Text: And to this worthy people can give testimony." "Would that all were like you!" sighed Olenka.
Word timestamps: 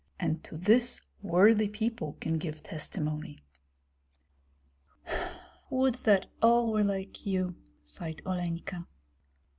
And 0.19 0.43
to 0.45 0.57
this 0.57 0.99
worthy 1.21 1.67
people 1.67 2.13
can 2.19 2.39
give 2.39 2.63
testimony." 2.63 3.43
"Would 5.69 5.93
that 5.93 6.25
all 6.41 6.71
were 6.73 6.83
like 6.83 7.27
you!" 7.27 7.53
sighed 7.83 8.23
Olenka. 8.25 8.87